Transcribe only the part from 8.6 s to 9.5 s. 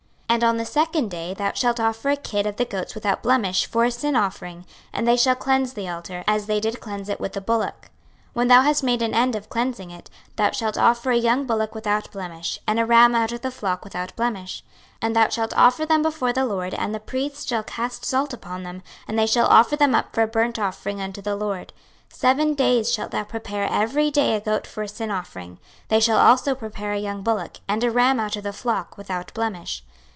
hast made an end of